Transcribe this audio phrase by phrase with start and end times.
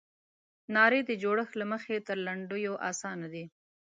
[0.75, 3.45] نارې د جوړښت له مخې تر لنډیو اسانه دي.